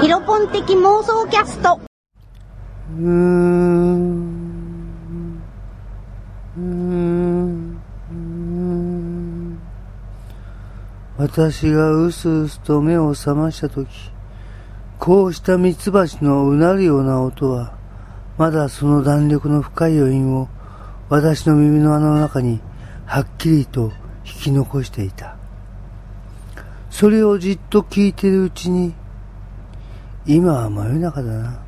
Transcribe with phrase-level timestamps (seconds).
[0.00, 1.78] ヒロポン的妄想キャスト。
[2.96, 4.30] うーん。
[6.56, 7.80] うーん。
[11.18, 13.88] 私がうすうすと目を覚ましたとき、
[14.98, 17.74] こうしたミツバチのうなるような音は、
[18.38, 20.48] まだその弾力の深い余韻を
[21.10, 22.60] 私の耳の穴の中に
[23.04, 23.92] はっきりと
[24.24, 25.36] 引き残していた。
[26.88, 28.94] それをじっと聞いているうちに、
[30.32, 31.58] 今は真夜中だな、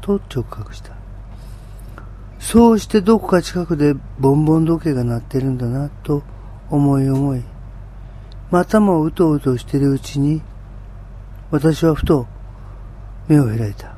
[0.00, 0.90] と直覚した。
[2.40, 6.24] そうしてどこか近くでボンボン時計が鳴ってるんだな、と
[6.68, 7.44] 思い思い、
[8.50, 10.42] またもうとうとしてるうちに、
[11.52, 12.26] 私はふと
[13.28, 13.94] 目を開いた。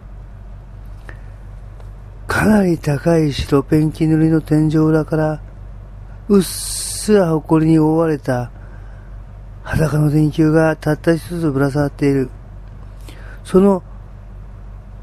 [2.27, 5.41] かなり高い白ペンキ塗りの天井裏から、
[6.29, 8.51] うっすら埃に覆われた
[9.63, 12.29] 裸の電球がたった一つぶら下がっている。
[13.49, 13.83] その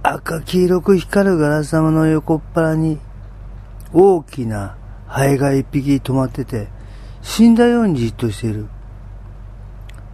[0.04, 3.00] 赤黄色く光るガラス玉の横っ腹に
[3.92, 6.68] 大きなハエが一匹止まってて
[7.24, 8.68] 死んだようにじっとしている。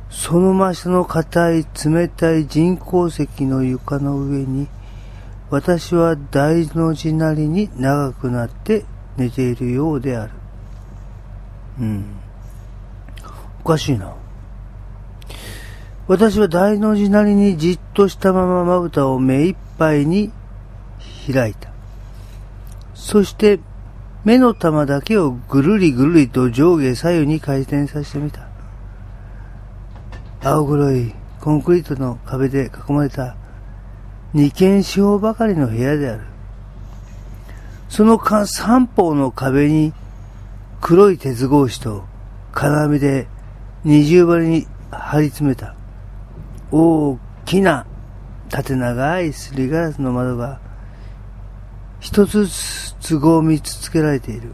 [0.10, 4.70] その真下の硬い冷たい人工石の床の上に
[5.50, 8.86] 私は大の字なりに長くなって
[9.18, 10.32] 寝ているようである。
[11.82, 12.06] うん。
[13.66, 14.21] おかしいな。
[16.12, 20.30] 私は大の字なりにじっとしたまままぶたを目いっぱいに
[21.34, 21.72] 開いた。
[22.94, 23.62] そして
[24.26, 28.50] 目の玉だけをぐるりぐるりと上下左右に回転させてみた。
[30.44, 33.38] 青黒いコンクリートの壁で囲まれた
[34.34, 36.26] 二軒四方ばかりの部屋である。
[37.88, 39.94] その三方の壁に
[40.82, 42.04] 黒い鉄格子と
[42.52, 43.28] 金網で
[43.86, 45.74] 二重張りに張り詰めた
[46.72, 47.86] 大きな
[48.50, 50.60] 縦長いすりガラスの窓が
[52.00, 54.54] 一つずつ都合三つつけられている。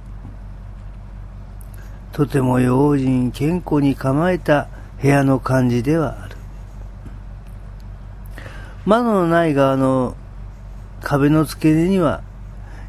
[2.12, 4.68] とても用心健康に構えた
[5.02, 6.36] 部屋の感じではある。
[8.86, 10.16] 窓のない側の
[11.02, 12.24] 壁の付け根には、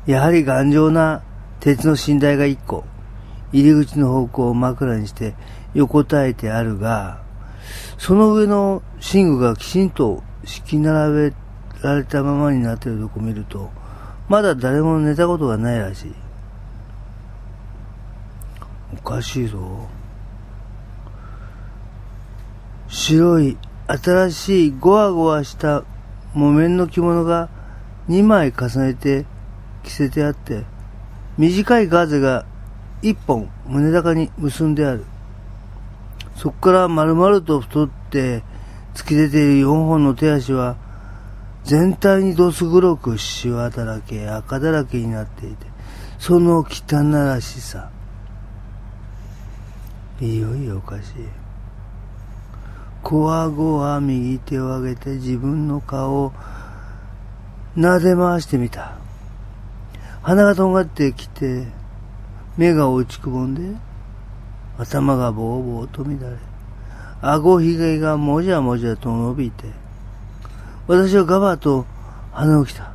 [0.07, 1.23] やはり頑丈な
[1.61, 2.85] 鉄の寝台が一個、
[3.53, 5.35] 入り口の方向を枕にして
[5.75, 7.21] 横たえてあるが、
[7.99, 8.83] その上の
[9.13, 11.37] 寝具がきちんと敷き並べ
[11.83, 13.71] られたままになっているとこ見ると、
[14.29, 16.15] まだ誰も寝たことがないらしい。
[18.95, 19.89] おかしいぞ。
[22.89, 25.85] 白い新しいゴワゴワした
[26.35, 27.49] 木綿の着物が
[28.09, 29.27] 2枚重ねて
[29.83, 30.65] 着せてあって、
[31.37, 32.47] 短いガーゼが
[33.03, 35.05] 1本胸高に結んである。
[36.39, 38.45] そこから丸々と太って
[38.95, 40.77] 突き出ている4本の手足は
[41.65, 45.67] 全体にどす黒くシワだらけ、赤だらけになっていて、
[46.19, 47.91] その汚らしさ。
[50.21, 51.13] いよいよおかしい。
[53.03, 56.33] こわごわ右手を上げて自分の顔を
[57.77, 58.97] 撫で回してみた。
[60.23, 61.67] 鼻がとんがってきて、
[62.57, 63.88] 目が落ちくぼんで、
[64.79, 66.27] 頭がぼうぼうと乱れ、
[67.21, 69.65] 顎ひげがもじゃもじゃと伸びて、
[70.87, 71.85] 私はガバッと
[72.33, 72.93] 鼻をきた。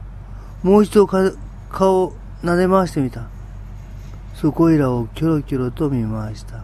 [0.63, 3.27] もう一度顔を撫で回してみた。
[4.33, 6.63] そこいらをキョロキョロと見回した。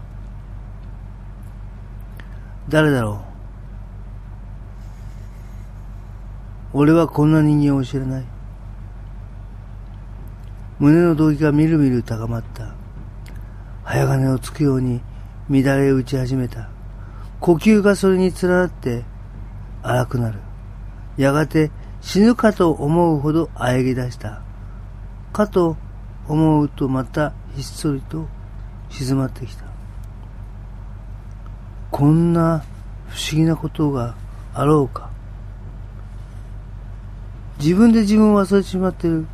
[2.70, 3.22] 誰だろ
[6.74, 6.78] う？
[6.80, 8.24] 俺はこんな人間を知らない。
[10.80, 12.74] 胸の動機がみるみる高まった。
[13.84, 15.02] 早金をつくように
[15.50, 16.70] 乱れ打ち始めた。
[17.40, 19.04] 呼吸がそれに連なって
[19.82, 20.40] 荒くなる。
[21.18, 21.72] やがて
[22.02, 24.42] 死ぬかと思うほど喘ぎ出した。
[25.34, 25.76] かと
[26.28, 28.28] 思うとまたひっそりと
[28.90, 29.66] 静まってきた。
[31.92, 32.64] こんな
[33.08, 34.16] 不思議なことが
[34.54, 35.10] あろうか。
[37.60, 39.26] 自分で自分を忘れてしまってる。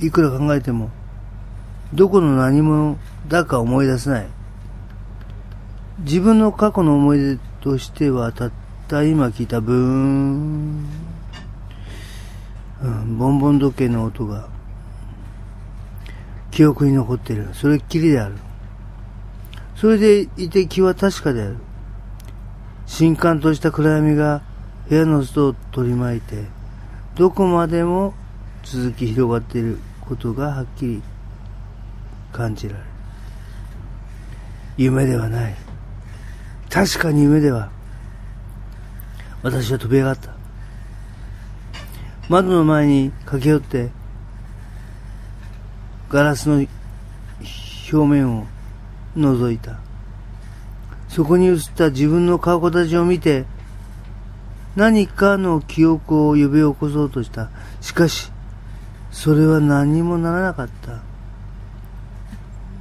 [0.00, 0.90] いくら考えても、
[1.94, 2.96] どこの何者
[3.28, 4.26] だか思い出せない。
[6.00, 8.52] 自分の過去の思い出としては、たっ
[8.88, 10.86] た今聞いたブーン、
[12.82, 14.48] うん、ボンボン時計の音が、
[16.50, 17.50] 記憶に残ってる。
[17.52, 18.36] それっきりである。
[19.76, 21.56] それでいて気は確かである。
[22.86, 24.42] 新刊とした暗闇が
[24.88, 26.44] 部屋の外を取り巻いて、
[27.14, 28.14] どこまでも
[28.64, 31.02] 続き広がっていることがはっきり
[32.32, 32.89] 感じられる。
[34.82, 35.54] 夢ではない。
[36.70, 37.70] 確かに夢では。
[39.42, 40.30] 私は飛び上がった。
[42.30, 43.90] 窓の前に駆け寄って、
[46.08, 46.66] ガラスの
[47.92, 48.46] 表面を
[49.18, 49.80] 覗いた。
[51.10, 53.44] そこに映った自分の顔形を見て、
[54.76, 57.50] 何かの記憶を呼び起こそうとした。
[57.82, 58.32] しかし、
[59.10, 61.02] それは何にもならなかった。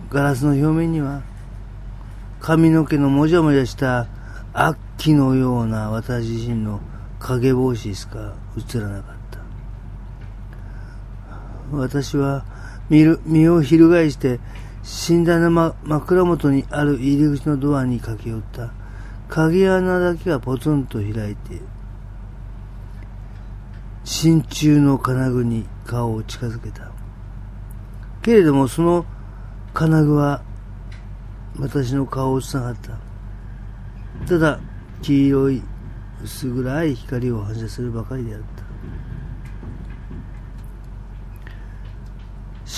[0.09, 1.23] ガラスの表面には、
[2.41, 4.07] 髪の毛のもじゃもじゃした
[4.53, 6.79] 悪鬼のような私自身の
[7.19, 9.39] 影帽子しか映らなかった。
[11.71, 12.45] 私は
[12.89, 13.07] 身
[13.49, 14.39] を翻して
[15.09, 18.71] 寝台の、ま、枕元にある入り口のドアに駆け寄った。
[19.27, 21.61] 鍵穴だけがポツンと開いて、
[24.03, 26.89] 真鍮の金具に顔を近づけた。
[28.23, 29.05] けれどもその
[29.73, 30.41] 金具は
[31.59, 34.27] 私の顔を映さなかった。
[34.27, 34.59] ただ、
[35.01, 35.61] 黄色い
[36.23, 38.47] 薄暗い光を反射するばかりであった。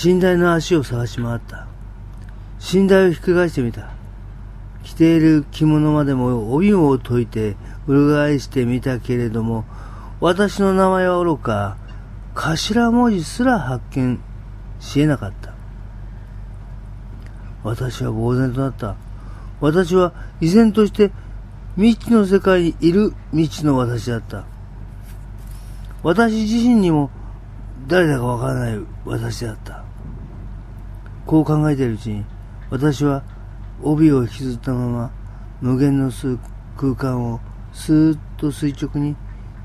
[0.04, 1.68] 寝台の足を探し回った。
[2.72, 3.90] 寝台をひっくり返してみた。
[4.82, 7.56] 着ている着物までも帯を解いて
[7.86, 9.64] 裏返してみたけれども、
[10.20, 11.76] 私の名前はおろか、
[12.34, 14.20] 頭文字すら発見
[14.80, 15.51] し得なかった。
[17.64, 18.96] 私は呆然となった。
[19.60, 21.12] 私は依然として
[21.76, 24.44] 未知の世界にいる未知の私だった。
[26.02, 27.10] 私自身にも
[27.86, 29.84] 誰だかわからない私だった。
[31.26, 32.24] こう考えているうちに、
[32.70, 33.22] 私は
[33.82, 35.12] 帯を引きずったまま
[35.60, 36.10] 無限の
[36.76, 37.40] 空間を
[37.72, 39.16] スーッと垂直に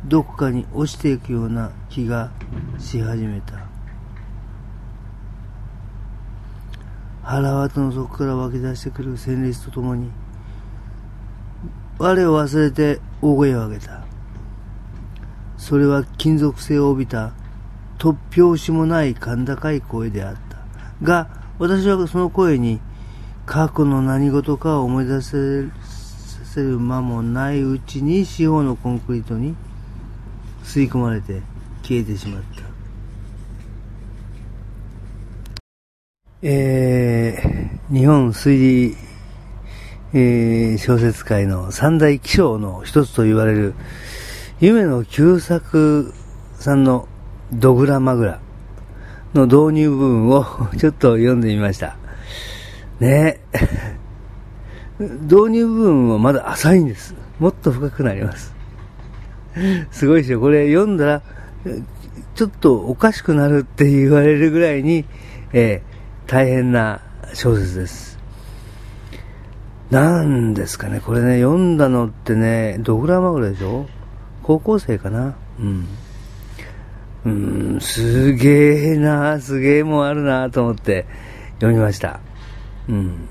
[0.05, 2.31] どこかに落ちていくような気が
[2.77, 3.67] し始めた。
[7.27, 10.09] 腹渡の底から湧き出してくる旋律とともに、
[11.97, 14.06] 我を忘れて大声を上げた。
[15.57, 17.33] それは金属性を帯びた
[17.97, 21.06] 突拍子もない甲高い声であった。
[21.06, 21.27] が、
[21.59, 22.79] 私はその声に
[23.45, 29.53] 過去の何事かを思い出せる間もないうちに四方のコンクリートに
[30.63, 31.41] 吸い込まれて
[31.83, 32.67] 消えてしまった。
[36.44, 38.98] えー、日本推理、
[40.13, 43.74] えー、小説界の三大気象の一つと言われる
[44.60, 46.13] 夢の旧作
[46.60, 47.07] さんの
[47.51, 48.39] ドグラマグラ
[49.34, 50.45] の導入部分を
[50.78, 51.98] ちょっと読んでみました。
[53.00, 53.40] ね
[55.00, 57.16] 導入部分はまだ浅いんです。
[57.40, 58.54] もっと深くなります。
[59.90, 60.40] すごいですよ。
[60.40, 61.22] これ読んだら、
[62.36, 65.06] ちょっとおかしくなるって言われるぐらいに、
[65.54, 65.96] えー、
[66.27, 67.01] 大変な
[67.33, 68.19] 小説です。
[69.89, 73.88] なんですかね、これね、読んだのってね、ドグラマグラでしょ？
[74.44, 75.35] 高校生かな？
[75.59, 75.88] うん。
[77.25, 77.29] う
[77.77, 81.06] ん、すげえな、すげえもんあるなと思って
[81.56, 82.19] 読みました。
[82.89, 83.27] うん。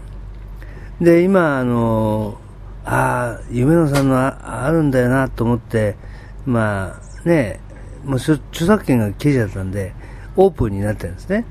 [1.00, 2.38] で、今、あの、
[2.86, 5.96] ああ、夢野さんのあるんだよなと思って、
[6.46, 7.60] まあね、
[8.04, 9.92] もう著作権が記事だったんで、
[10.36, 11.44] オープンになってるんですね。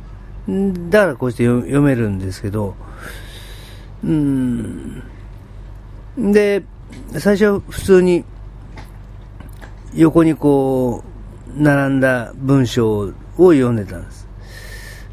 [0.48, 2.76] だからこうして読めるんですけど、
[4.04, 5.04] うん。
[6.18, 6.64] で、
[7.18, 8.24] 最初は普通に
[9.96, 11.04] 横にこ
[11.58, 14.28] う、並んだ文章を読んでたんです。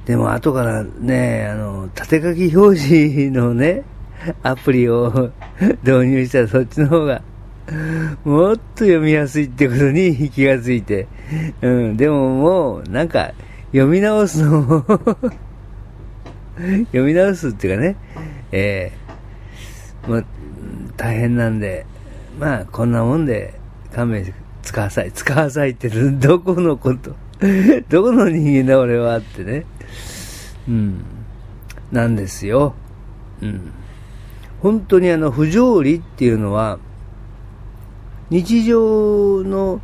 [0.04, 3.84] でも後からね、あの、縦書き表示のね、
[4.42, 5.30] アプリを
[5.82, 7.22] 導入したらそっちの方が、
[8.24, 11.06] もっと読みやすいってことに気がついて、
[11.62, 13.32] うん、でももう、なんか、
[13.72, 14.84] 読み直すの
[16.56, 17.96] 読み直すっていうかね、
[18.52, 18.92] え
[20.04, 20.24] えー、もう、
[20.96, 21.86] 大変なんで、
[22.38, 23.58] まあ、こんなもんで
[23.94, 27.14] 勘弁して使わさい、使わさいってどこのこと
[27.88, 29.66] どこの人間だ俺はってね。
[30.68, 31.04] うん。
[31.90, 32.74] なんですよ。
[33.40, 33.72] うん。
[34.60, 36.78] 本当にあの、不条理っていうのは、
[38.30, 39.80] 日常の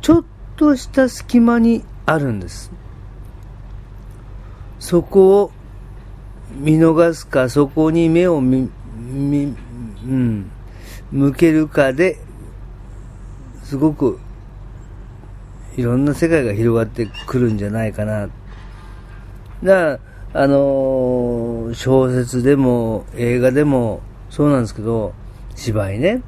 [0.00, 0.24] ちょっ
[0.56, 2.72] とした隙間にあるんです。
[4.86, 5.50] そこを
[6.60, 9.52] 見逃すか、そこに目をみ、み、
[10.04, 10.48] うん、
[11.10, 12.20] 向けるかで
[13.64, 14.20] すごく
[15.76, 18.28] いろんな世界が広がってくるんじゃないかな。
[18.28, 18.30] だか
[19.64, 19.98] ら、
[20.34, 25.14] あのー、小説でも映画でもそうなんですけど、
[25.56, 26.22] 芝居ね。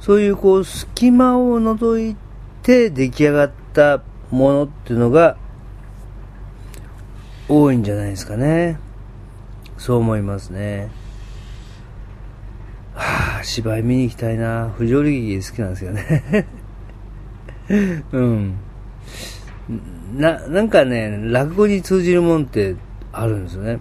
[0.00, 2.16] そういうこう隙間を除い
[2.62, 5.36] て出来上がったものっていうのが
[7.48, 8.78] 多いんじゃないですかね。
[9.78, 10.90] そう思いますね。
[12.94, 14.72] はあ、芝居見に行きたいな。
[14.76, 16.46] 不条理劇好きなんですよね
[18.12, 18.54] うん。
[20.16, 22.76] な、なんかね、落語に通じるもんって
[23.12, 23.80] あるんですよね。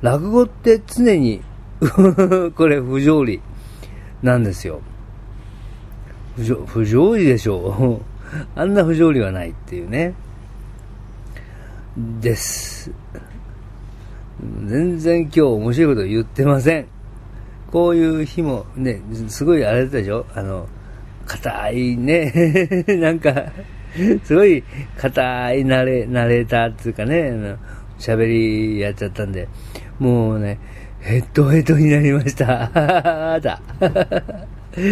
[0.00, 1.42] 落語って常に
[2.54, 3.40] これ不条理
[4.22, 4.80] なんですよ。
[6.36, 8.12] 不条不条理でしょう。
[8.58, 10.14] あんな不条理はないっていうね。
[11.96, 12.90] です。
[14.66, 16.86] 全然今日面白いこと言ってません。
[17.70, 20.26] こういう日もね、すごいあれだったでしょ？
[20.34, 20.68] あの、
[21.26, 22.32] 硬いね、
[23.00, 23.52] なんか、
[24.24, 24.64] すごい
[24.96, 27.56] 硬いナレナレーターっていうかね、
[27.98, 29.48] 喋りやっちゃったんで、
[29.98, 30.58] もうね、
[31.00, 32.46] ヘッドヘッドになりました。
[32.46, 33.60] はーだ。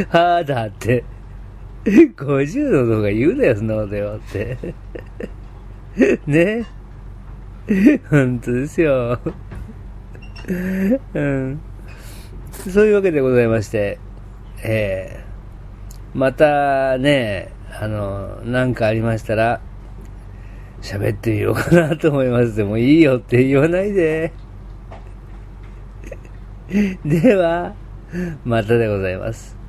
[0.08, 1.04] はーだって。
[1.84, 4.56] 50度とか言うなよ、そんなことよって。
[6.26, 6.66] ね。
[8.10, 9.20] 本当ですよ。
[11.14, 11.60] うん。
[12.68, 13.98] そういうわけでございまして、
[14.64, 19.60] えー、またね、あの、なんかありましたら、
[20.82, 22.56] 喋ってみようかなと思います。
[22.56, 24.32] でもいいよって言わないで。
[27.04, 27.74] では、
[28.44, 29.59] またでございます。